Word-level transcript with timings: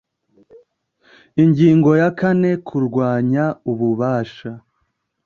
Ingingo 1.43 1.89
ya 2.01 2.09
kane 2.19 2.51
Kurwanya 2.67 3.45
ububasha 3.71 4.51